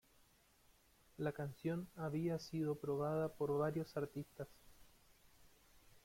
La 1.19 1.31
canción 1.31 1.87
había 1.95 2.39
sido 2.39 2.73
probada 2.73 3.29
por 3.29 3.55
varios 3.55 3.95
artistas. 3.95 4.47